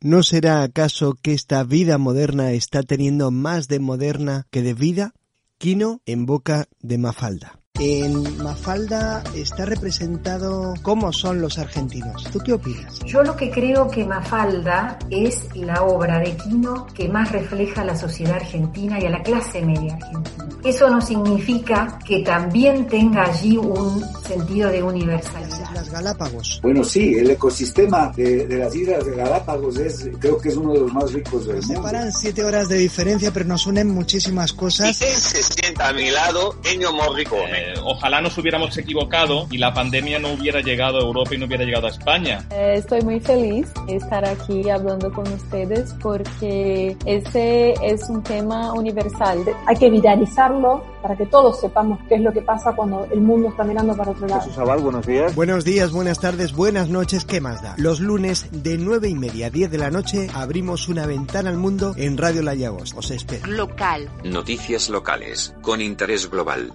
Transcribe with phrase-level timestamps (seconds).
[0.00, 5.14] ¿No será acaso que esta vida moderna está teniendo más de moderna que de vida?
[5.58, 7.60] Quino en boca de Mafalda.
[7.78, 12.24] En Mafalda está representado cómo son los argentinos.
[12.32, 12.98] ¿Tú qué opinas?
[13.04, 17.84] Yo lo que creo que Mafalda es la obra de Quino que más refleja a
[17.84, 20.48] la sociedad argentina y a la clase media argentina.
[20.64, 25.70] Eso no significa que también tenga allí un sentido de universalidad.
[25.74, 26.60] Las Galápagos.
[26.62, 30.72] Bueno, sí, el ecosistema de, de las islas de Galápagos es, creo que es uno
[30.72, 31.74] de los más ricos del mundo.
[31.74, 34.96] Separan siete horas de diferencia, pero nos unen muchísimas cosas.
[34.96, 36.56] ¿Quién se sienta a mi lado?
[36.64, 37.65] Ennio Morricone.
[37.66, 41.46] Eh, ojalá nos hubiéramos equivocado y la pandemia no hubiera llegado a Europa y no
[41.46, 42.46] hubiera llegado a España.
[42.52, 48.72] Eh, estoy muy feliz de estar aquí hablando con ustedes porque ese es un tema
[48.72, 49.44] universal.
[49.66, 53.48] Hay que viralizarlo para que todos sepamos qué es lo que pasa cuando el mundo
[53.48, 54.42] está mirando para otro lado.
[54.42, 55.34] Jesús Abad, buenos días.
[55.34, 57.74] Buenos días, buenas tardes, buenas noches, ¿qué más da?
[57.78, 61.56] Los lunes de 9 y media a 10 de la noche abrimos una ventana al
[61.56, 62.94] mundo en Radio La Llagos.
[62.94, 63.44] Os espero.
[63.48, 64.08] Local.
[64.22, 66.72] Noticias locales, con interés global.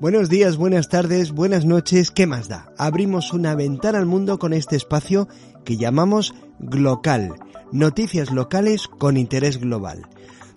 [0.00, 2.72] Buenos días, buenas tardes, buenas noches, ¿qué más da?
[2.78, 5.26] Abrimos una ventana al mundo con este espacio
[5.64, 7.34] que llamamos Glocal,
[7.72, 10.06] noticias locales con interés global.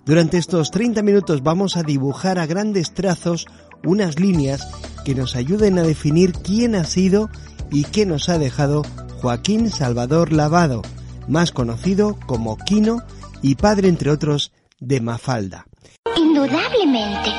[0.06, 3.48] Durante estos 30 minutos vamos a dibujar a grandes trazos
[3.84, 4.68] unas líneas
[5.06, 7.32] que nos ayuden a definir quién ha sido
[7.72, 8.84] y qué nos ha dejado
[9.24, 10.84] Joaquín Salvador Lavado,
[11.28, 13.02] más conocido como Quino
[13.42, 15.66] y padre entre otros de Mafalda.
[16.42, 17.30] Indudablemente.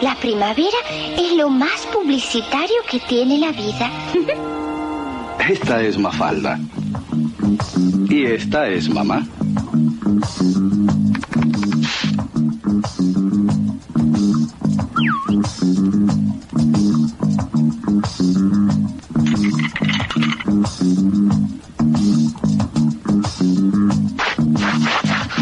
[0.00, 0.78] La primavera
[1.16, 3.90] es lo más publicitario que tiene la vida.
[5.48, 6.60] Esta es Mafalda.
[8.08, 9.26] Y esta es mamá.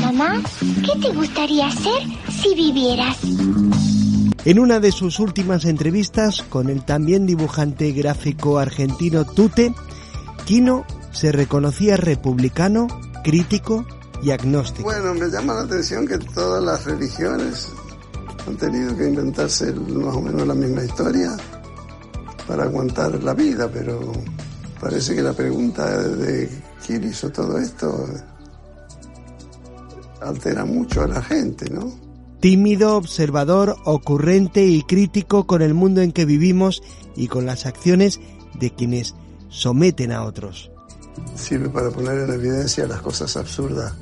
[0.00, 0.40] Mamá,
[0.82, 3.16] ¿qué te gustaría hacer si vivieras?
[4.44, 9.74] En una de sus últimas entrevistas con el también dibujante gráfico argentino Tute,
[10.44, 12.86] Quino se reconocía republicano,
[13.24, 13.84] crítico
[14.22, 14.84] y agnóstico.
[14.84, 17.68] Bueno, me llama la atención que todas las religiones
[18.46, 21.36] han tenido que inventarse más o menos la misma historia
[22.46, 24.12] para aguantar la vida, pero
[24.80, 26.48] parece que la pregunta de
[26.86, 28.06] quién hizo todo esto
[30.20, 32.05] altera mucho a la gente, ¿no?
[32.40, 36.82] Tímido, observador, ocurrente y crítico con el mundo en que vivimos
[37.16, 38.20] y con las acciones
[38.54, 39.14] de quienes
[39.48, 40.70] someten a otros.
[41.34, 43.94] Sirve para poner en evidencia las cosas absurdas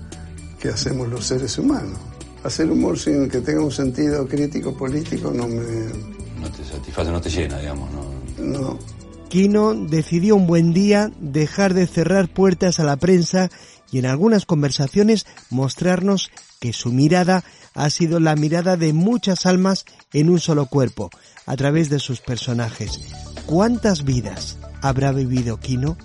[0.58, 1.98] que hacemos los seres humanos.
[2.42, 5.62] Hacer humor sin que tenga un sentido crítico político no me...
[6.40, 8.04] No te satisface, no te llena, digamos, ¿no?
[8.44, 8.78] No.
[9.28, 13.50] Quino decidió un buen día dejar de cerrar puertas a la prensa
[13.90, 16.30] y en algunas conversaciones mostrarnos
[16.60, 17.44] que su mirada
[17.74, 21.10] ha sido la mirada de muchas almas en un solo cuerpo,
[21.46, 23.00] a través de sus personajes.
[23.46, 25.96] ¿Cuántas vidas habrá vivido Quino?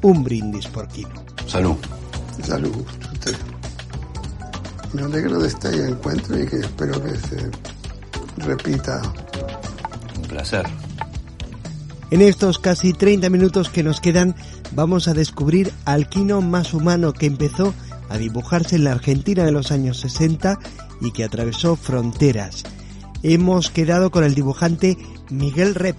[0.00, 1.10] Un brindis por Quino.
[1.46, 1.76] Salud.
[2.42, 2.84] Salud.
[4.92, 7.50] Me alegro de este encuentro y que espero que se
[8.36, 9.02] repita.
[10.16, 10.66] Un placer.
[12.10, 14.34] En estos casi 30 minutos que nos quedan,
[14.72, 17.74] vamos a descubrir al Quino más humano que empezó
[18.10, 20.58] a dibujarse en la Argentina de los años 60
[21.02, 22.62] y que atravesó fronteras.
[23.22, 24.96] Hemos quedado con el dibujante
[25.30, 25.96] Miguel Rep,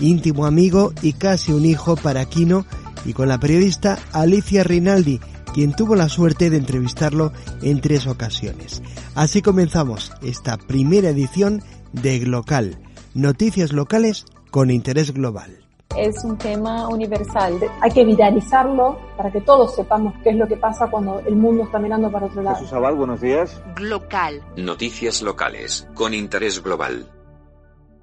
[0.00, 2.66] íntimo amigo y casi un hijo para Quino,
[3.04, 5.20] y con la periodista Alicia Rinaldi,
[5.52, 7.32] quien tuvo la suerte de entrevistarlo
[7.62, 8.82] en tres ocasiones.
[9.14, 12.78] Así comenzamos esta primera edición de Glocal,
[13.14, 15.63] noticias locales con interés global
[15.96, 17.58] es un tema universal.
[17.80, 21.64] Hay que viralizarlo para que todos sepamos qué es lo que pasa cuando el mundo
[21.64, 22.56] está mirando para otro lado.
[22.56, 23.62] Jesús Abad, buenos días.
[23.78, 24.42] Local.
[24.56, 27.06] Noticias locales, con interés global.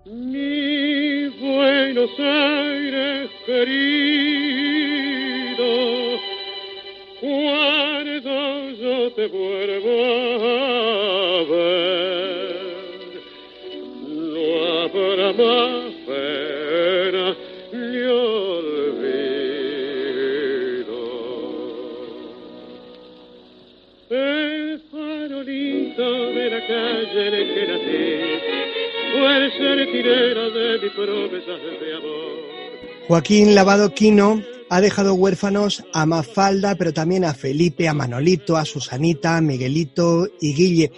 [0.05, 1.11] Mi
[1.41, 3.69] Buenos Aires querido,
[7.19, 9.89] cuando yo te vuelvo
[10.59, 12.61] a ver,
[14.33, 14.43] no
[14.83, 15.90] habrá más
[33.12, 38.63] Joaquín Lavado Quino ha dejado huérfanos a Mafalda, pero también a Felipe, a Manolito, a
[38.63, 40.94] Susanita, a Miguelito y Guille.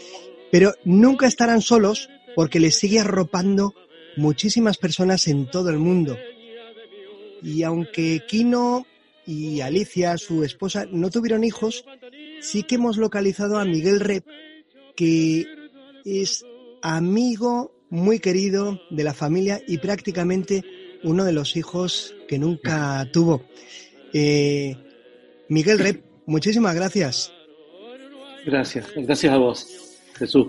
[0.52, 3.74] Pero nunca estarán solos porque les sigue arropando
[4.16, 6.16] muchísimas personas en todo el mundo.
[7.42, 8.86] Y aunque Quino
[9.26, 11.84] y Alicia, su esposa, no tuvieron hijos,
[12.42, 14.24] sí que hemos localizado a Miguel Rep,
[14.96, 15.48] que
[16.06, 16.46] es
[16.84, 20.64] amigo muy querido de la familia y prácticamente
[21.04, 23.44] uno de los hijos que nunca tuvo.
[24.14, 24.76] Eh,
[25.50, 27.32] Miguel Rep, muchísimas gracias.
[28.46, 29.68] Gracias, gracias a vos,
[30.16, 30.48] Jesús.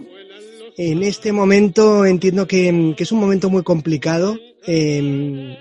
[0.77, 4.37] En este momento entiendo que, que es un momento muy complicado.
[4.67, 5.57] Eh,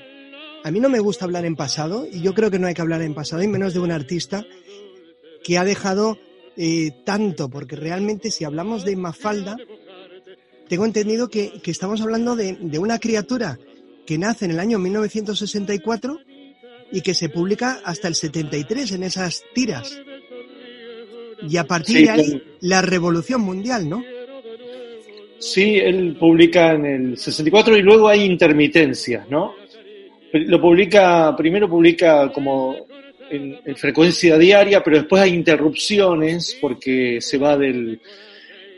[0.64, 2.82] a mí no me gusta hablar en pasado y yo creo que no hay que
[2.82, 4.46] hablar en pasado, y menos de un artista
[5.44, 6.18] que ha dejado
[6.56, 9.58] eh, tanto, porque realmente si hablamos de Mafalda,
[10.70, 13.60] tengo entendido que, que estamos hablando de, de, una criatura
[14.06, 16.20] que nace en el año 1964
[16.92, 20.00] y que se publica hasta el 73 en esas tiras.
[21.48, 22.46] Y a partir sí, de ahí, claro.
[22.62, 24.04] la revolución mundial, ¿no?
[25.40, 29.56] Sí, él publica en el 64 y luego hay intermitencias, ¿no?
[30.32, 32.88] Lo publica, primero publica como
[33.30, 38.00] en, en, frecuencia diaria, pero después hay interrupciones porque se va del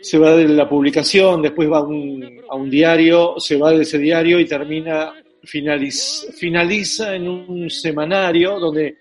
[0.06, 3.82] se va de la publicación, después va a un, a un diario, se va de
[3.82, 5.12] ese diario y termina
[5.42, 8.98] finaliza, en un semanario donde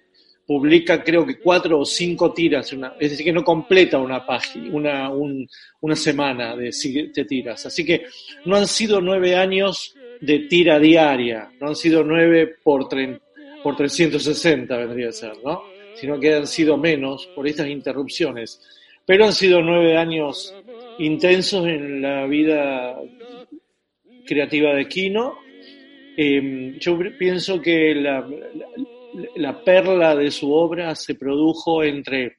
[0.46, 5.10] publica creo que cuatro o cinco tiras, es decir, que no completa una página, una,
[5.10, 5.46] un,
[5.82, 6.70] una semana de,
[7.14, 7.66] de tiras.
[7.66, 8.06] Así que
[8.46, 13.20] no han sido nueve años de tira diaria, no han sido nueve por, tre,
[13.62, 15.64] por 360 vendría a ser, ¿no?
[15.96, 18.58] Sino que han sido menos por estas interrupciones.
[19.06, 20.54] Pero han sido nueve años
[20.98, 22.96] intensos en la vida
[24.26, 25.38] creativa de Kino.
[26.16, 32.38] Eh, yo pienso que la, perla de su obra se produjo entre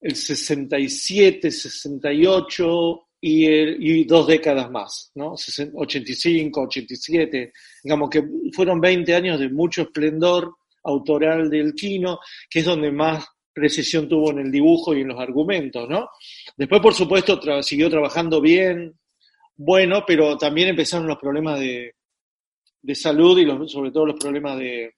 [0.00, 5.34] el 67, 68 y, el, y dos décadas más, ¿no?
[5.74, 7.52] 85, 87,
[7.82, 8.22] digamos que
[8.52, 10.54] fueron 20 años de mucho esplendor
[10.84, 15.20] autoral del Kino, que es donde más precisión tuvo en el dibujo y en los
[15.20, 16.08] argumentos, ¿no?
[16.58, 18.98] Después, por supuesto, siguió trabajando bien,
[19.54, 21.94] bueno, pero también empezaron los problemas de,
[22.96, 24.92] salud y sobre todo los problemas de,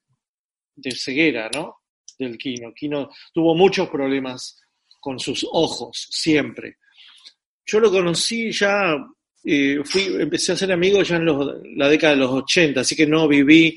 [0.97, 1.83] ceguera, ¿no?
[2.19, 2.73] Del Kino.
[2.73, 4.59] Kino tuvo muchos problemas
[5.01, 6.79] con sus ojos, siempre.
[7.67, 8.97] Yo lo conocí ya,
[9.45, 11.27] eh, fui, empecé a ser amigo ya en
[11.77, 13.77] la década de los 80, así que no viví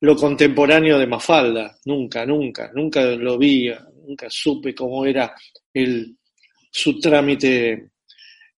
[0.00, 3.70] lo contemporáneo de Mafalda, nunca, nunca, nunca lo vi,
[4.04, 5.32] nunca supe cómo era
[5.72, 6.17] el,
[6.78, 7.90] su trámite,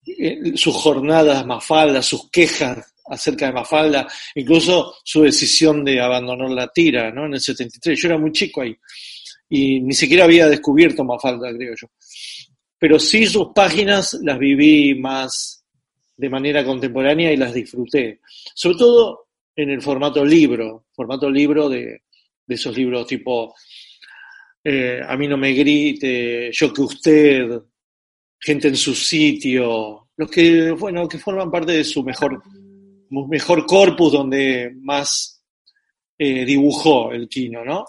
[0.06, 6.68] eh, sus jornadas Mafalda, sus quejas acerca de Mafalda, incluso su decisión de abandonar la
[6.68, 7.26] tira, ¿no?
[7.26, 8.00] En el 73.
[8.00, 8.76] Yo era muy chico ahí
[9.48, 11.88] y ni siquiera había descubierto Mafalda, creo yo.
[12.78, 15.64] Pero sí sus páginas las viví más
[16.16, 18.20] de manera contemporánea y las disfruté.
[18.54, 22.02] Sobre todo en el formato libro, formato libro de,
[22.46, 23.54] esos libros tipo
[24.64, 27.60] eh, A mí no me grite, Yo que usted,
[28.40, 32.42] Gente en su sitio, los que, bueno, que forman parte de su mejor,
[33.10, 35.42] mejor corpus donde más
[36.18, 37.84] eh, dibujó el Kino, ¿no?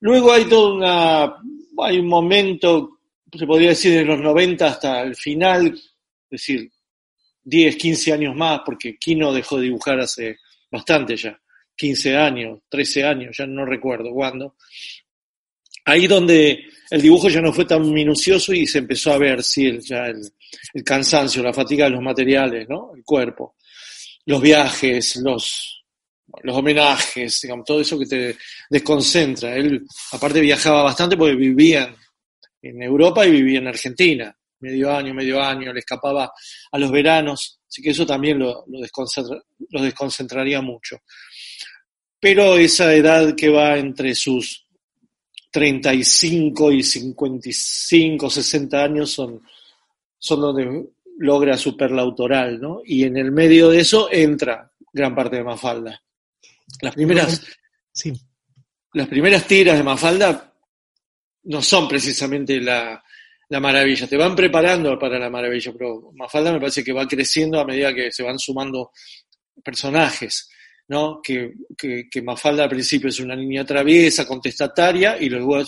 [0.00, 1.36] Luego hay todo una,
[1.78, 2.98] hay un momento,
[3.32, 6.70] se podría decir de los 90 hasta el final, es decir,
[7.42, 10.38] 10, 15 años más, porque Kino dejó de dibujar hace
[10.70, 11.40] bastante ya,
[11.76, 14.56] 15 años, 13 años, ya no recuerdo cuándo.
[15.84, 19.66] Ahí donde el dibujo ya no fue tan minucioso y se empezó a ver, sí,
[19.66, 20.32] el, ya el,
[20.84, 22.92] cansancio, la fatiga de los materiales, ¿no?
[22.94, 23.56] El cuerpo,
[24.26, 25.84] los viajes, los,
[26.42, 28.36] los homenajes, digamos, todo eso que te
[28.70, 29.56] desconcentra.
[29.56, 31.94] Él, aparte, viajaba bastante porque vivía
[32.62, 34.36] en Europa y vivía en Argentina.
[34.60, 36.32] Medio año, medio año, le escapaba
[36.72, 39.38] a los veranos, así que eso también lo, lo, desconcentra,
[39.70, 40.98] lo desconcentraría mucho.
[42.18, 44.65] Pero esa edad que va entre sus
[45.56, 49.40] 35 y 55, 60 años son,
[50.18, 50.84] son donde
[51.16, 52.82] logra su perla autoral, ¿no?
[52.84, 56.02] Y en el medio de eso entra gran parte de Mafalda.
[56.82, 57.42] Las primeras,
[57.90, 58.12] sí.
[58.92, 60.52] las primeras tiras de Mafalda
[61.44, 63.02] no son precisamente la,
[63.48, 67.58] la maravilla, te van preparando para la maravilla, pero Mafalda me parece que va creciendo
[67.58, 68.90] a medida que se van sumando
[69.64, 70.50] personajes.
[70.88, 71.20] ¿No?
[71.22, 71.52] Que,
[72.22, 75.62] Mafalda al principio es una niña traviesa, contestataria, y luego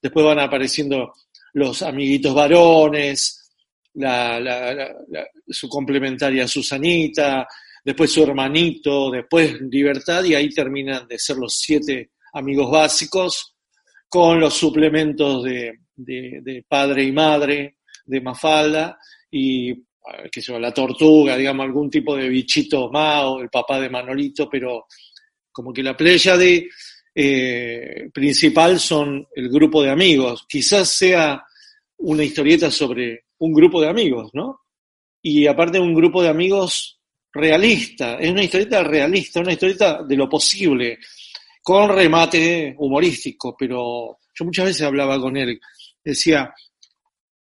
[0.00, 1.12] después van apareciendo
[1.54, 3.50] los amiguitos varones,
[5.48, 7.46] su complementaria Susanita,
[7.84, 13.54] después su hermanito, después Libertad, y ahí terminan de ser los siete amigos básicos,
[14.08, 18.98] con los suplementos de, de- padre y madre, de Mafalda,
[19.30, 19.74] y
[20.30, 24.48] qué sé yo, la tortuga, digamos, algún tipo de bichito Mao, el papá de Manolito,
[24.48, 24.86] pero
[25.52, 26.68] como que la playa de
[27.14, 30.46] eh, principal son el grupo de amigos.
[30.48, 31.42] Quizás sea
[31.98, 34.60] una historieta sobre un grupo de amigos, ¿no?
[35.22, 37.00] Y aparte un grupo de amigos
[37.32, 40.98] realista, es una historieta realista, una historieta de lo posible,
[41.62, 45.60] con remate humorístico, pero yo muchas veces hablaba con él,
[46.02, 46.54] decía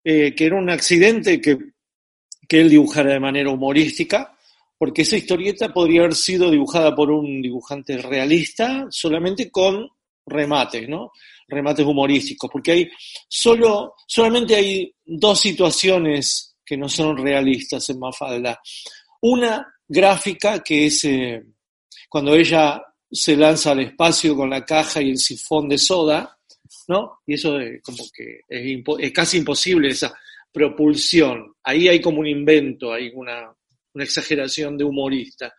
[0.04, 1.58] eh, que era un accidente que,
[2.48, 4.36] que él dibujara de manera humorística,
[4.78, 9.90] porque esa historieta podría haber sido dibujada por un dibujante realista solamente con
[10.26, 11.12] remates, ¿no?
[11.48, 12.90] Remates humorísticos, porque hay
[13.28, 18.60] solo, solamente hay dos situaciones que no son realistas en Mafalda.
[19.22, 21.44] Una gráfica que es eh,
[22.10, 26.38] cuando ella se lanza al espacio con la caja y el sifón de soda,
[26.88, 27.20] ¿no?
[27.26, 30.14] Y eso es como que es, casi imposible esa
[30.56, 31.54] propulsión.
[31.62, 33.54] Ahí hay como un invento, hay una,
[33.94, 35.54] una exageración de humorista.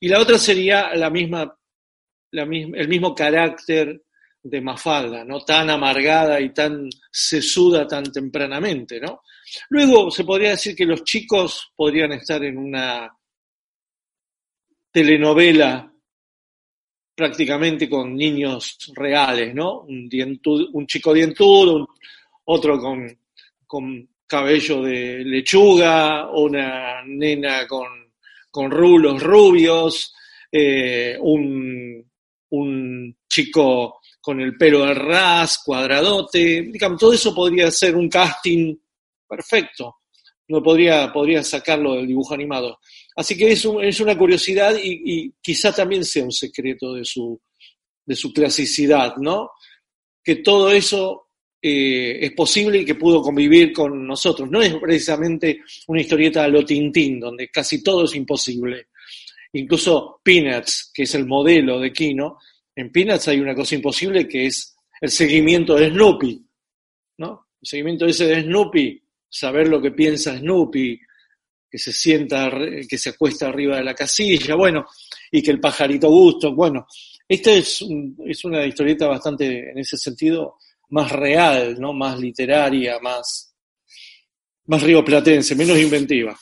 [0.00, 1.54] Y la otra sería la misma,
[2.30, 4.04] la misma, el mismo carácter
[4.42, 5.40] de Mafalda, ¿no?
[5.44, 9.20] Tan amargada y tan sesuda tan tempranamente, ¿no?
[9.68, 13.14] Luego se podría decir que los chicos podrían estar en una
[14.90, 15.92] telenovela
[17.14, 19.80] prácticamente con niños reales, ¿no?
[19.82, 20.08] Un,
[20.72, 21.86] un chico dientudo,
[22.46, 27.86] otro con cabello de lechuga, una nena con,
[28.50, 30.14] con rulos rubios,
[30.50, 32.02] eh, un,
[32.50, 38.74] un chico con el pelo al ras, cuadradote, digamos, todo eso podría ser un casting
[39.28, 39.96] perfecto.
[40.48, 42.78] No podría, podría sacarlo del dibujo animado.
[43.16, 47.38] Así que es, un- es una curiosidad y, quizá también sea un secreto de su,
[48.06, 49.50] de su clasicidad, ¿no?
[50.24, 51.28] Que todo eso
[51.64, 54.50] eh, es posible y que pudo convivir con nosotros.
[54.50, 58.88] No es precisamente una historieta a lo Tintín, donde casi todo es imposible.
[59.52, 62.38] Incluso Peanuts, que es el modelo de Kino,
[62.74, 66.44] en Peanuts hay una cosa imposible que es el seguimiento de Snoopy,
[67.18, 67.48] ¿no?
[67.60, 70.98] El seguimiento ese de Snoopy, saber lo que piensa Snoopy,
[71.70, 72.50] que se sienta,
[72.88, 74.86] que se acuesta arriba de la casilla, bueno,
[75.30, 76.86] y que el pajarito gusto, bueno,
[77.28, 77.84] esta es,
[78.26, 80.56] es una historieta bastante, en ese sentido,
[80.92, 81.92] más real, ¿no?
[81.92, 83.54] Más literaria, más,
[84.66, 86.38] más rioplatense, menos inventiva.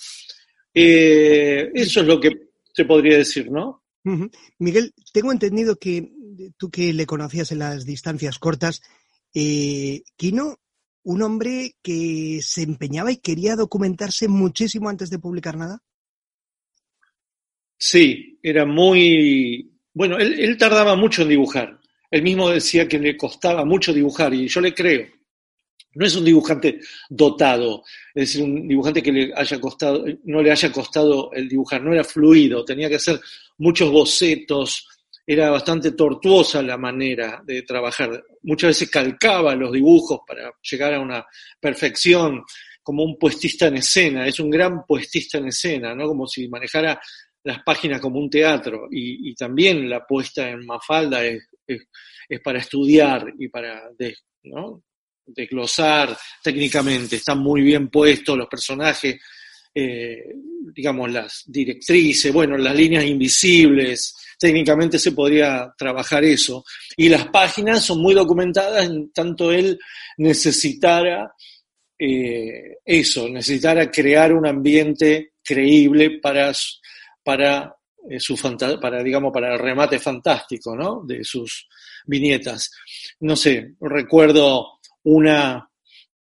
[0.75, 2.31] Eh, eso es lo que
[2.75, 3.85] se podría decir, ¿no?
[4.59, 6.11] Miguel, tengo entendido que
[6.57, 8.83] tú que le conocías en las distancias cortas,
[9.35, 10.59] eh, Kino,
[11.05, 15.79] un hombre que se empeñaba y quería documentarse muchísimo antes de publicar nada.
[17.79, 19.71] Sí, era muy...
[19.93, 21.80] Bueno, él, él tardaba mucho en dibujar.
[22.11, 25.07] Él mismo decía que le costaba mucho dibujar y yo le creo.
[25.95, 27.83] No es un dibujante dotado,
[28.15, 32.05] es un dibujante que le haya costado, no le haya costado el dibujar, no era
[32.05, 33.21] fluido, tenía que hacer
[33.59, 34.87] muchos bocetos,
[35.27, 38.23] era bastante tortuosa la manera de trabajar.
[38.43, 41.27] Muchas veces calcaba los dibujos para llegar a una
[41.61, 42.45] perfección,
[42.83, 46.07] como un puestista en escena, es un gran puestista en escena, ¿no?
[46.09, 47.01] Como si manejara
[47.43, 48.89] las páginas como un teatro.
[48.91, 51.49] Y, y también la puesta en Mafalda es,
[52.29, 53.91] es, para estudiar y para
[54.45, 54.83] ¿no?
[55.27, 57.17] desglosar técnicamente.
[57.17, 59.17] Están muy bien puestos los personajes,
[59.75, 60.35] eh,
[60.75, 64.15] digamos, las directrices, bueno, las líneas invisibles.
[64.39, 66.65] Técnicamente se podría trabajar eso.
[66.97, 69.79] Y las páginas son muy documentadas, en tanto él
[70.17, 71.33] necesitara
[72.03, 76.51] eh, eso, necesitara crear un ambiente creíble para,
[77.23, 77.77] para,
[78.19, 81.03] su fanta- para, digamos, para el remate fantástico, ¿no?
[81.05, 81.69] De sus
[82.07, 82.71] viñetas.
[83.21, 85.69] No sé, recuerdo una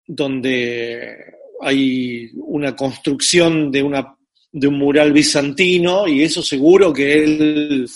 [0.06, 1.16] donde
[1.60, 4.16] hay una construcción de una
[4.56, 7.88] de un mural bizantino y eso seguro que él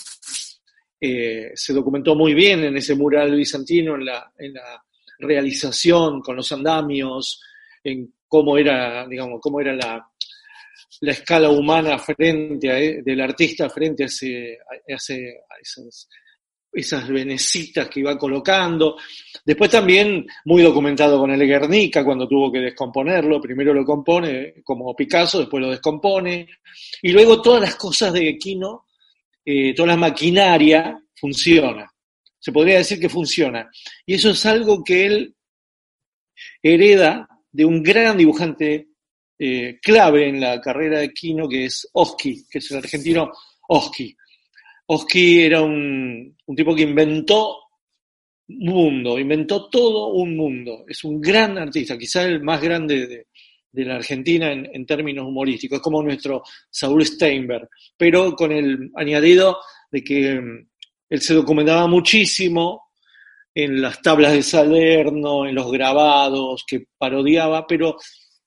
[0.99, 4.83] eh, se documentó muy bien en ese mural bizantino, en la, en la
[5.19, 7.41] realización, con los andamios,
[7.81, 10.05] en cómo era, digamos, cómo era la,
[11.01, 15.55] la escala humana frente a, e- del artista frente a, ese, a, ese- a
[16.73, 18.97] esas, venecitas que iba colocando.
[19.43, 23.41] Después también muy documentado con el Guernica cuando tuvo que descomponerlo.
[23.41, 26.47] Primero lo compone como Picasso, después lo descompone.
[27.01, 28.85] Y luego todas las cosas de Quino,
[29.43, 31.91] eh, toda la maquinaria funciona.
[32.37, 33.69] Se podría decir que funciona.
[34.05, 35.35] Y eso es algo que él
[36.61, 38.88] hereda de un gran dibujante
[39.41, 43.31] eh, clave en la carrera de Kino, que es Oski, que es el argentino
[43.69, 44.13] Oski.
[44.87, 47.55] Oski era un, tipo que inventó
[48.47, 50.83] mundo, inventó todo un mundo.
[50.87, 53.27] Es un gran artista, quizás el más grande de,
[53.71, 55.77] de la Argentina en, en, términos humorísticos.
[55.77, 60.67] Es como nuestro Saúl Steinberg, pero con el añadido de que mm,
[61.09, 62.89] él se documentaba muchísimo
[63.53, 67.97] en las tablas de Salerno, en los grabados, que parodiaba, pero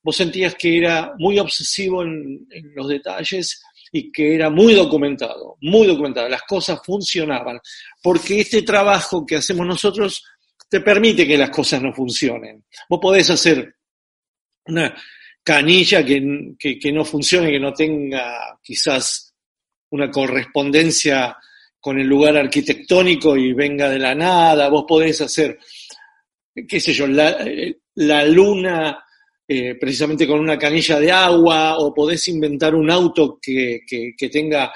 [0.03, 5.87] vos sentías que era muy obsesivo en, los detalles y que era muy documentado, muy
[5.87, 6.29] documentado.
[6.29, 7.61] Las cosas funcionaban,
[8.03, 10.25] porque este trabajo que hacemos nosotros
[10.69, 12.65] te permite que las cosas no funcionen.
[12.89, 13.77] Vos podés hacer
[14.67, 14.95] una
[15.43, 19.35] canilla que, que, que no funcione, que no tenga quizás
[19.91, 21.37] una correspondencia
[21.79, 25.59] con el lugar arquitectónico y venga de la nada, vos podés hacer,
[26.69, 27.45] qué sé yo, la,
[27.97, 29.05] la luna
[29.47, 34.73] eh, precisamente con una canilla de agua, o podés inventar un auto que, que, tenga,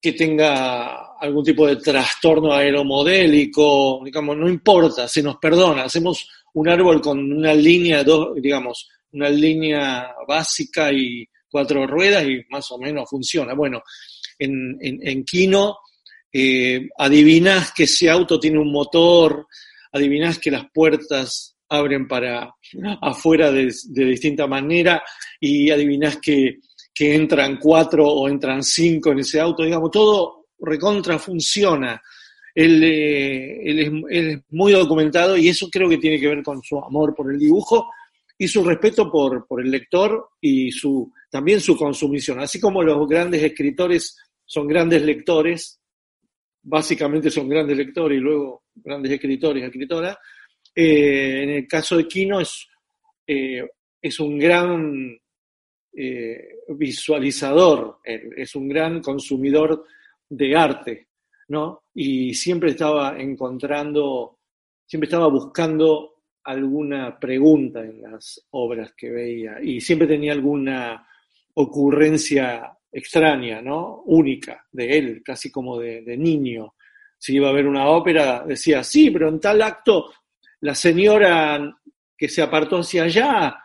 [0.00, 6.68] que tenga algún tipo de trastorno aeromodélico, digamos, no importa, se nos perdona, hacemos un
[6.68, 12.78] árbol con una línea, dos, digamos, una línea básica y cuatro ruedas y más o
[12.78, 13.54] menos funciona.
[13.54, 13.82] Bueno,
[14.38, 15.78] en, en, en Kino
[16.32, 19.46] eh, adivinás que ese auto tiene un motor,
[19.92, 22.54] adivinás que las puertas abren para
[23.00, 25.02] afuera de, de distinta manera
[25.40, 26.58] y adivinás que,
[26.94, 32.00] que, entran cuatro o entran cinco en ese auto, digamos, todo recontra funciona.
[32.54, 36.42] Él, eh, él, es, él, es, muy documentado y eso creo que tiene que ver
[36.42, 37.90] con su amor por el dibujo
[38.36, 42.40] y su respeto por, por el lector y su, también su consumición.
[42.40, 45.80] Así como los grandes escritores son grandes lectores,
[46.62, 50.16] básicamente son grandes lectores y luego grandes escritores escritoras,
[50.74, 52.66] eh, en el caso de Kino es,
[53.26, 53.62] eh,
[54.00, 55.18] es un gran
[55.94, 59.84] eh, visualizador, es un gran consumidor
[60.28, 61.08] de arte,
[61.48, 61.84] ¿no?
[61.94, 64.38] Y siempre estaba encontrando,
[64.86, 71.06] siempre estaba buscando alguna pregunta en las obras que veía y siempre tenía alguna
[71.54, 74.02] ocurrencia extraña, ¿no?
[74.06, 76.74] Única de él, casi como de, de niño.
[77.18, 80.10] Si iba a ver una ópera, decía, sí, pero en tal acto
[80.62, 81.76] la señora
[82.16, 83.56] que se apartó hacia allá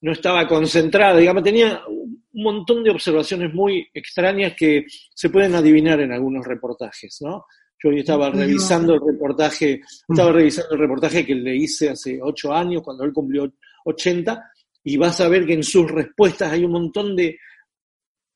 [0.00, 6.00] no estaba concentrada, digamos, tenía un montón de observaciones muy extrañas que se pueden adivinar
[6.00, 7.46] en algunos reportajes, ¿no?
[7.82, 12.52] Yo hoy estaba revisando el reportaje, estaba revisando el reportaje que le hice hace ocho
[12.52, 13.52] años, cuando él cumplió
[13.84, 14.50] 80,
[14.84, 17.38] y vas a ver que en sus respuestas hay un montón de,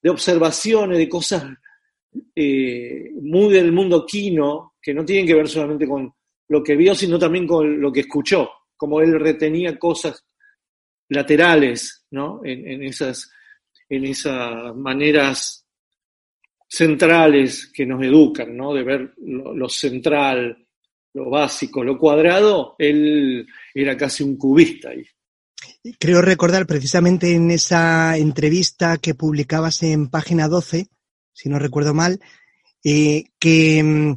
[0.02, 1.44] de observaciones, de cosas
[2.34, 6.12] eh, muy del mundo quino, que no tienen que ver solamente con
[6.48, 10.24] lo que vio, sino también con lo que escuchó, como él retenía cosas
[11.08, 12.40] laterales, ¿no?
[12.44, 13.30] En, esas,
[13.88, 15.66] en esas maneras
[16.66, 18.74] centrales que nos educan, ¿no?
[18.74, 20.66] De ver lo, central,
[21.14, 25.04] lo básico, lo cuadrado, él era casi un cubista ahí.
[25.98, 30.88] Creo recordar precisamente en esa entrevista que publicabas en página 12,
[31.32, 32.20] si no recuerdo mal,
[32.84, 34.16] eh, que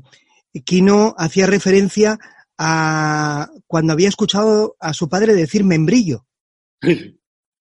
[0.65, 2.17] Kino hacía referencia
[2.57, 6.25] a cuando había escuchado a su padre decir membrillo.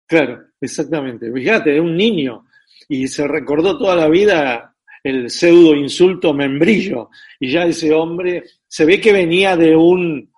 [0.07, 1.31] Claro, exactamente.
[1.33, 2.45] Fíjate, era un niño
[2.87, 7.09] y se recordó toda la vida el pseudo insulto membrillo.
[7.39, 10.31] Y ya ese hombre se ve que venía de un,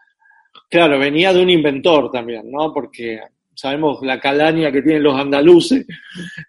[0.70, 2.74] claro, venía de un inventor también, ¿no?
[2.74, 3.20] Porque
[3.54, 5.86] sabemos la calaña que tienen los andaluces,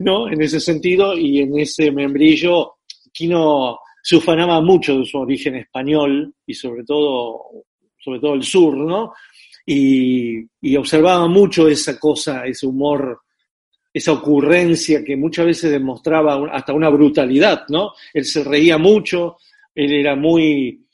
[0.00, 0.28] ¿no?
[0.28, 2.78] En ese sentido, y en ese membrillo,
[3.12, 7.42] Kino se ufanaba mucho de su origen español y sobre todo,
[7.98, 9.12] sobre todo el sur, ¿no?
[9.66, 13.20] Y, y, observaba mucho esa cosa, ese humor,
[13.92, 17.92] esa ocurrencia que muchas veces demostraba hasta una brutalidad, ¿no?
[18.14, 19.36] Él se reía mucho,
[19.74, 20.86] él era muy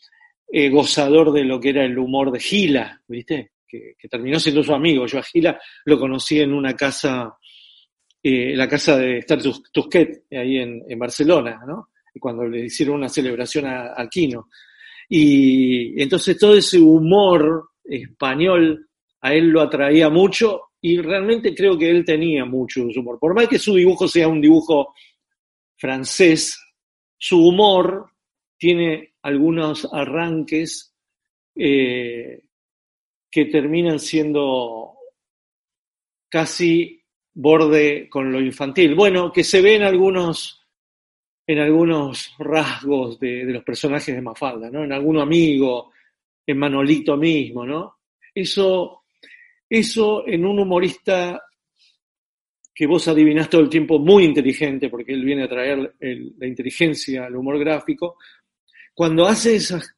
[0.56, 3.52] eh, gozador de lo que era el humor de Gila, ¿viste?
[3.66, 5.06] Que, terminó siendo su amigo.
[5.06, 7.36] Yo a Gila lo conocí en una casa,
[8.22, 9.40] eh, la casa de Star
[9.72, 11.88] Tusquet, ahí en, en Barcelona, ¿no?
[12.20, 14.48] Cuando le hicieron una celebración a, a Quino.
[15.08, 18.88] Y entonces todo ese humor español
[19.20, 23.18] a él lo atraía mucho y realmente creo que él tenía mucho humor.
[23.18, 24.94] Por más que su dibujo sea un dibujo
[25.76, 26.58] francés,
[27.16, 28.10] su humor
[28.58, 30.94] tiene algunos arranques
[31.54, 32.42] eh,
[33.30, 34.94] que terminan siendo
[36.28, 38.94] casi borde con lo infantil.
[38.94, 40.63] Bueno, que se ven algunos
[41.46, 44.84] en algunos rasgos de, de, los personajes de Mafalda, ¿no?
[44.84, 45.92] En algún amigo,
[46.46, 47.98] en Manolito mismo, ¿no?
[48.34, 49.04] Eso
[49.68, 51.42] eso en un humorista
[52.74, 57.26] que vos adivinás todo el tiempo muy inteligente, porque él viene a traer la inteligencia
[57.26, 58.16] al humor gráfico,
[58.94, 59.94] cuando hace esas,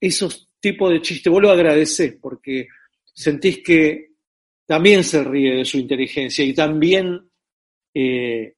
[0.00, 2.68] esos tipos de chistes, vos lo agradecés, porque
[3.12, 4.12] sentís que
[4.66, 7.20] también se ríe de su inteligencia y también
[7.92, 8.54] eh,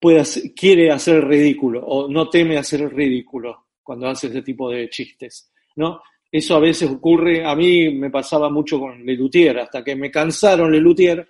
[0.00, 4.42] puede hacer- quiere hacer el ridículo o no teme hacer el ridículo cuando hace ese
[4.42, 6.00] tipo de chistes, ¿no?
[6.32, 10.70] Eso a veces ocurre, a mí me pasaba mucho con Lelutier, hasta que me cansaron
[10.70, 11.28] Lelutier.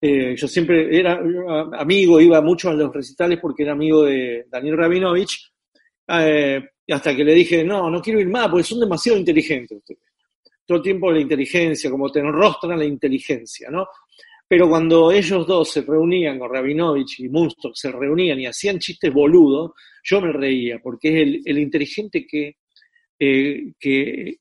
[0.00, 1.20] Eh, yo siempre era
[1.78, 5.52] amigo, iba mucho a los recitales porque era amigo de Daniel Rabinovich,
[6.08, 10.00] eh, hasta que le dije, no, no quiero ir más porque son demasiado inteligentes ustedes.
[10.66, 13.86] Todo el tiempo la inteligencia, como te enrostran la inteligencia, ¿no?
[14.46, 19.12] Pero cuando ellos dos se reunían con Rabinovich y Munstock, se reunían y hacían chistes
[19.12, 22.56] boludos, yo me reía, porque es el, el inteligente que,
[23.18, 24.36] eh, eh,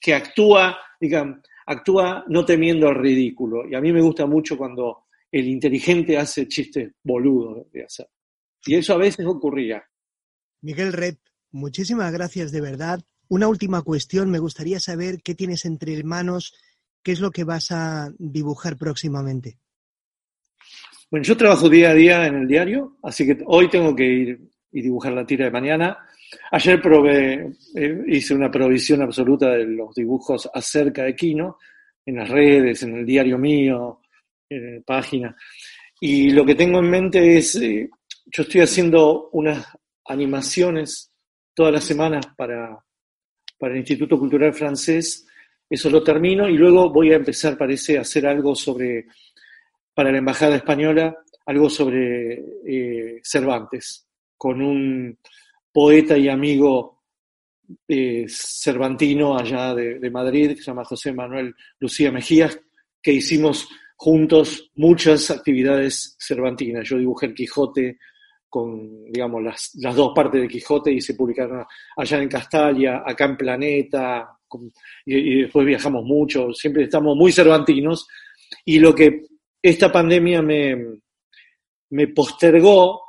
[0.00, 3.68] que actúa, digamos, actúa no temiendo al ridículo.
[3.68, 8.08] Y a mí me gusta mucho cuando el inteligente hace chistes boludos de hacer.
[8.64, 9.84] Y eso a veces ocurría.
[10.62, 11.18] Miguel Rep,
[11.50, 13.00] muchísimas gracias de verdad.
[13.28, 16.54] Una última cuestión, me gustaría saber qué tienes entre manos,
[17.02, 19.58] qué es lo que vas a dibujar próximamente.
[21.10, 24.40] Bueno, yo trabajo día a día en el diario, así que hoy tengo que ir
[24.72, 25.98] y dibujar la tira de mañana.
[26.50, 31.58] Ayer probé, eh, hice una provisión absoluta de los dibujos acerca de Kino,
[32.04, 34.00] en las redes, en el diario mío,
[34.48, 35.34] en página.
[36.00, 37.88] Y lo que tengo en mente es, eh,
[38.26, 39.66] yo estoy haciendo unas
[40.04, 41.12] animaciones
[41.54, 42.78] todas las semanas para,
[43.58, 45.26] para el Instituto Cultural Francés.
[45.70, 49.06] Eso lo termino y luego voy a empezar, parece, a hacer algo sobre,
[49.92, 55.18] para la Embajada Española, algo sobre eh, Cervantes, con un
[55.72, 56.98] poeta y amigo
[57.86, 62.58] eh, cervantino allá de, Madrid, que se llama José Manuel Lucía Mejías,
[63.02, 66.88] que hicimos juntos muchas actividades cervantinas.
[66.88, 67.98] Yo dibujé el Quijote
[68.48, 71.64] con, digamos, las, dos partes de Quijote y se publicaron
[71.96, 74.37] allá en Castalia, acá en Planeta,
[75.04, 78.06] y, después viajamos mucho, siempre estamos muy cervantinos.
[78.64, 79.26] Y lo que
[79.62, 81.00] esta pandemia me,
[81.90, 83.02] me postergó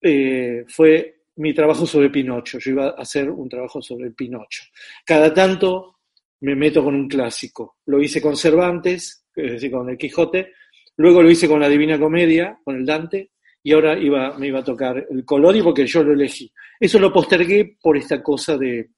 [0.00, 2.58] eh, fue mi trabajo sobre Pinocho.
[2.58, 4.64] Yo iba a hacer un trabajo sobre Pinocho.
[5.04, 5.98] Cada tanto
[6.40, 7.76] me meto con un clásico.
[7.86, 10.52] Lo hice con Cervantes, es decir, con el Quijote.
[10.96, 13.32] Luego lo hice con la Divina Comedia, con el Dante.
[13.62, 16.50] Y ahora iba, me iba a tocar el Colori porque yo lo elegí.
[16.78, 18.90] Eso lo postergué por esta cosa de,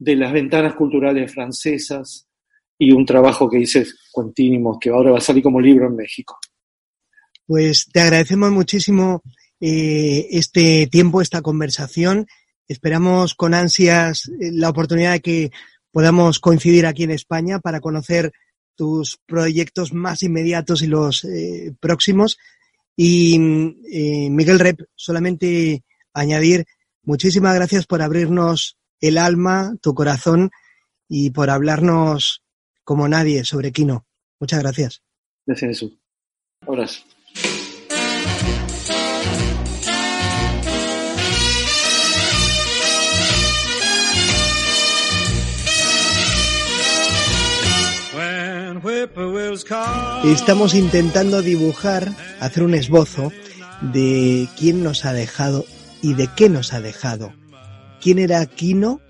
[0.00, 2.26] de las ventanas culturales francesas
[2.78, 6.38] y un trabajo que hice continuo, que ahora va a salir como libro en México.
[7.46, 9.22] Pues te agradecemos muchísimo
[9.60, 12.26] eh, este tiempo, esta conversación.
[12.66, 15.50] Esperamos con ansias eh, la oportunidad de que
[15.92, 18.32] podamos coincidir aquí en España para conocer
[18.74, 22.38] tus proyectos más inmediatos y los eh, próximos.
[22.96, 23.34] Y
[23.92, 25.84] eh, Miguel Rep, solamente
[26.14, 26.64] añadir
[27.02, 30.50] muchísimas gracias por abrirnos el alma, tu corazón
[31.08, 32.42] y por hablarnos
[32.84, 34.06] como nadie sobre Kino.
[34.38, 35.02] Muchas gracias.
[35.46, 35.98] Gracias, Jesús.
[36.66, 37.02] Abrazo.
[50.24, 53.32] Estamos intentando dibujar, hacer un esbozo
[53.80, 55.64] de quién nos ha dejado
[56.02, 57.32] y de qué nos ha dejado.
[58.00, 59.00] ¿Quién era Quino,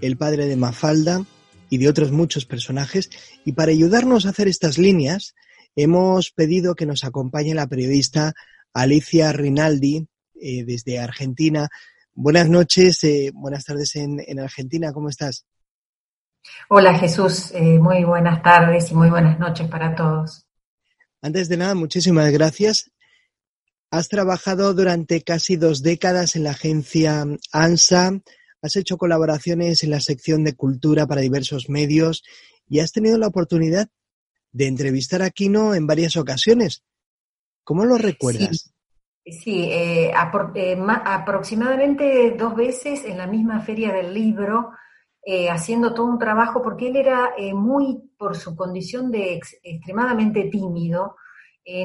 [0.00, 1.22] el padre de Mafalda
[1.68, 3.10] y de otros muchos personajes?
[3.44, 5.34] Y para ayudarnos a hacer estas líneas,
[5.76, 8.32] hemos pedido que nos acompañe la periodista
[8.72, 10.08] Alicia Rinaldi
[10.40, 11.68] eh, desde Argentina.
[12.14, 15.44] Buenas noches, eh, buenas tardes en, en Argentina, ¿cómo estás?
[16.70, 20.46] Hola Jesús, eh, muy buenas tardes y muy buenas noches para todos.
[21.20, 22.90] Antes de nada, muchísimas gracias.
[23.90, 28.20] Has trabajado durante casi dos décadas en la agencia ANSA,
[28.62, 32.24] has hecho colaboraciones en la sección de cultura para diversos medios
[32.68, 33.88] y has tenido la oportunidad
[34.52, 36.82] de entrevistar a Kino en varias ocasiones.
[37.64, 38.72] ¿Cómo lo recuerdas?
[39.24, 40.10] Sí, eh,
[40.54, 44.70] eh, ma- aproximadamente dos veces en la misma feria del libro,
[45.22, 50.44] eh, haciendo todo un trabajo, porque él era muy, por su condición de ex- extremadamente
[50.44, 51.16] tímido,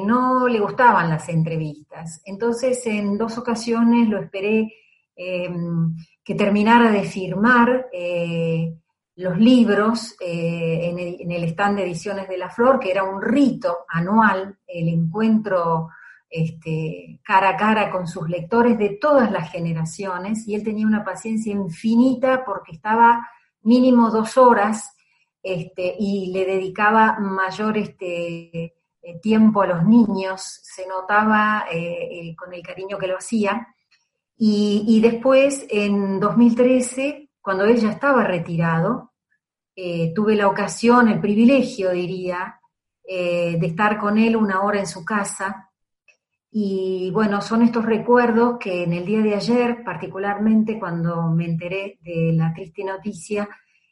[0.05, 2.21] no le gustaban las entrevistas.
[2.23, 4.73] Entonces, en dos ocasiones lo esperé
[5.17, 5.49] eh,
[6.23, 8.73] que terminara de firmar eh,
[9.15, 13.85] los libros eh, en, el, stand de Ediciones de la Flor, que era un rito
[13.89, 15.89] anual, el encuentro
[16.29, 21.03] este, cara a cara con sus lectores de todas las generaciones, y él tenía una
[21.03, 23.27] paciencia infinita porque estaba
[23.61, 24.95] mínimo dos horas
[25.43, 28.63] este, y le dedicaba mayor este,
[29.01, 31.65] eh, tiempo a los niños, se notaba
[32.37, 33.72] con el cariño que lo hacía.
[34.45, 39.13] Y, después, en 2013, cuando él ya estaba retirado,
[40.13, 42.59] tuve la ocasión, el privilegio, diría,
[43.07, 45.71] de estar con él una hora en su casa
[46.55, 51.97] y bueno, son estos recuerdos que en el día de ayer, particularmente cuando me enteré
[52.01, 53.49] de la triste noticia,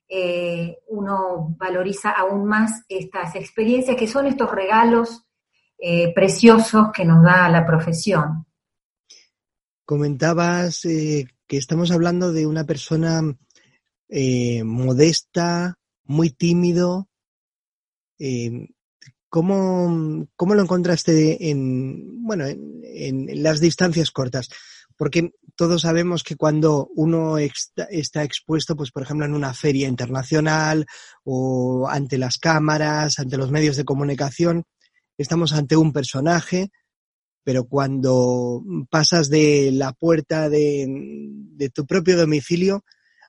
[0.08, 5.26] eh, uno valoriza aún más estas experiencias que son estos regalos
[5.80, 8.46] eh, preciosos que nos da la profesión.
[9.92, 13.22] Comentabas eh, que estamos hablando de una persona
[14.64, 17.10] modesta, muy tímido,
[19.28, 24.48] ¿Cómo, ¿Cómo, lo encontraste en, bueno, en, las distancias cortas?
[24.96, 30.86] Porque todos sabemos que cuando uno está expuesto, pues por ejemplo en una feria internacional
[31.26, 34.64] o ante las cámaras, ante los medios de comunicación,
[35.18, 36.72] estamos ante un personaje,
[37.44, 42.84] pero cuando pasas de la puerta de, de tu propio domicilio,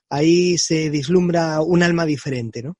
[0.09, 2.75] ahí se vislumbra un alma diferente, ¿no?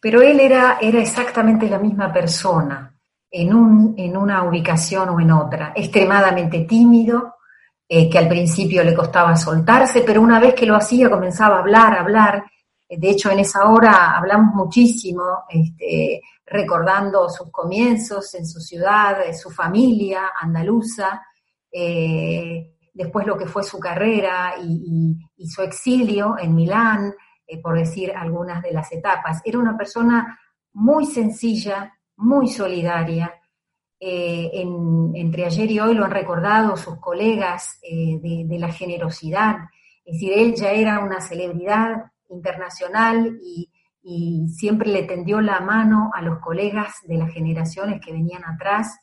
[0.00, 2.94] Pero él era, era exactamente la misma persona
[3.30, 7.34] en, un, en una ubicación o en otra, extremadamente tímido,
[7.88, 11.60] eh, que al principio le costaba soltarse, pero una vez que lo hacía comenzaba a
[11.60, 12.44] hablar, a hablar.
[12.88, 19.50] De hecho, en esa hora hablamos muchísimo, este, recordando sus comienzos en su ciudad, su
[19.50, 21.22] familia andaluza,
[21.70, 27.14] eh, después lo que fue su carrera y, su exilio en Milán,
[27.46, 29.42] eh, por decir algunas de las etapas.
[29.44, 30.38] Era una persona
[30.72, 33.32] muy sencilla, muy solidaria.
[33.98, 34.50] Eh,
[35.14, 39.56] entre ayer y hoy lo han recordado sus colegas eh, de, la generosidad.
[40.04, 43.70] Es decir, él ya era una celebridad internacional y,
[44.48, 49.00] siempre le tendió la mano a los colegas de las generaciones que venían atrás.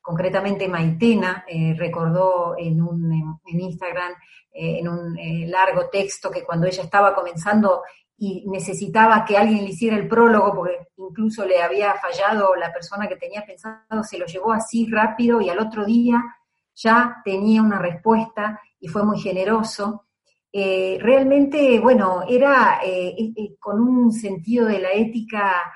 [0.00, 1.44] Concretamente Maitena
[1.76, 4.12] recordó en, un, Instagram
[4.52, 7.82] eh, en un eh, largo texto que cuando ella estaba comenzando
[8.18, 13.06] y necesitaba que alguien le hiciera el prólogo, porque incluso le había fallado la persona
[13.06, 16.20] que tenía pensado, se lo llevó así rápido y al otro día
[16.74, 20.06] ya tenía una respuesta y fue muy generoso.
[20.52, 22.80] Eh, realmente, bueno, era
[23.58, 25.72] con un sentido de la ética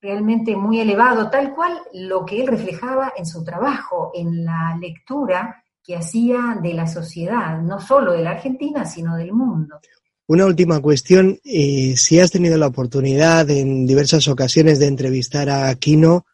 [0.00, 5.64] realmente muy elevado, tal cual lo que él reflejaba en su trabajo, en la lectura
[5.82, 9.80] que hacía de la sociedad, no solo de la Argentina, sino del mundo.
[10.28, 15.68] Una última cuestión, eh, si has tenido la oportunidad en diversas ocasiones de entrevistar a
[15.68, 16.26] Aquino,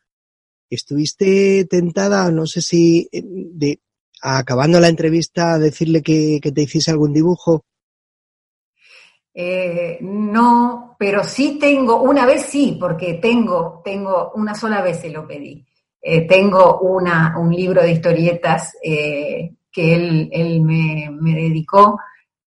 [0.70, 3.80] ¿estuviste tentada, no sé si, eh, de,
[4.22, 7.64] acabando la entrevista, decirle que, te hiciese algún dibujo?
[9.34, 15.10] Eh, no, pero sí tengo, una vez sí, porque tengo, tengo, una sola vez se
[15.10, 15.66] lo pedí.
[16.00, 21.98] Eh, tengo una, un libro de historietas eh, que él, me, dedicó,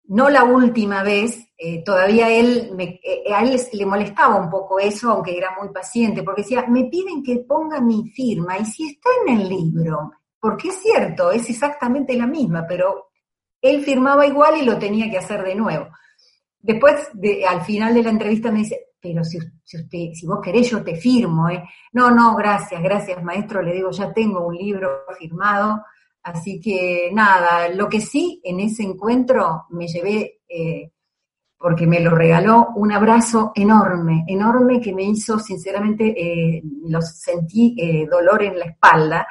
[0.06, 1.48] no la última vez,
[1.86, 3.00] todavía él me,
[3.34, 7.22] a él le molestaba un poco eso, aunque era muy paciente, porque decía, me piden
[7.24, 12.16] que ponga mi firma, y si está en el libro, porque es cierto, es exactamente
[12.16, 13.12] la misma, pero
[13.62, 15.88] él firmaba igual y lo tenía que hacer de nuevo.
[16.60, 20.70] Después, de, al final de la entrevista me dice, pero si, usted, si vos querés
[20.70, 21.64] yo te firmo, ¿eh?
[21.94, 25.84] No, no, gracias, gracias maestro, le digo, ya tengo un libro firmado,
[26.24, 30.92] así que nada, lo que sí en ese encuentro me llevé, eh,
[31.58, 37.76] porque me lo regaló, un abrazo enorme, enorme que me hizo, sinceramente, eh, lo sentí
[37.78, 39.28] eh, dolor en la espalda,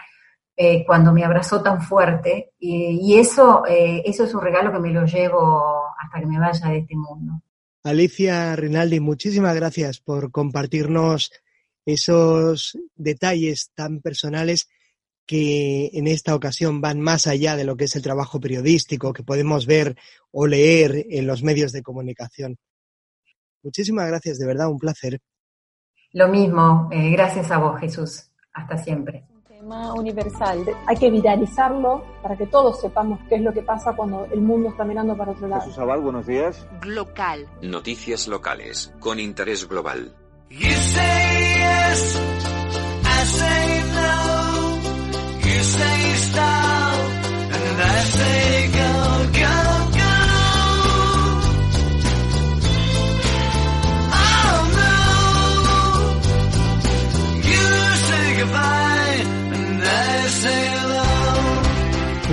[0.63, 4.91] eh, cuando me abrazó tan fuerte, y, y eso, eso es un regalo que me
[4.91, 7.41] lo llevo hasta que me vaya de este mundo.
[7.83, 11.33] Alicia Rinaldi, muchísimas gracias por compartirnos
[11.87, 14.69] esos detalles tan personales
[15.25, 19.23] que en esta ocasión van más allá de lo que es el trabajo periodístico que
[19.23, 19.97] podemos ver
[20.31, 22.59] o leer en los medios de comunicación.
[23.63, 25.21] Muchísimas gracias, de verdad, un placer.
[26.13, 28.27] Lo mismo, eh, gracias a vos, Jesús.
[28.53, 29.30] Hasta siempre
[29.95, 30.65] universal.
[30.87, 34.71] Hay que viralizarlo para que todos sepamos qué es lo que pasa cuando el mundo
[34.71, 35.63] está mirando para otro lado.
[35.63, 36.67] Jesús Abad, buenos días.
[36.83, 37.47] Local.
[37.63, 40.15] Noticias locales, con interés global.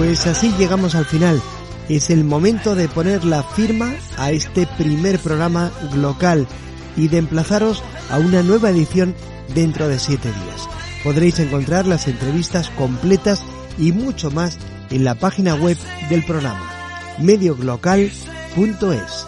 [0.08, 1.41] Pues así llegamos al final.
[1.89, 6.48] es el momento de poner la firma a este primer programa local
[6.96, 9.13] y de emplazaros a una nueva edición
[9.54, 10.70] dentro de siete días.
[11.04, 13.43] Podréis encontrar las entrevistas completas
[13.78, 14.58] y mucho más
[14.91, 15.78] en la página web
[16.10, 16.72] del programa
[17.20, 19.28] medioglocal.es.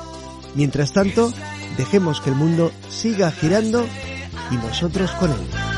[0.56, 1.34] Mientras tanto,
[1.78, 3.86] dejemos que el mundo siga girando
[4.50, 5.69] y nosotros con él.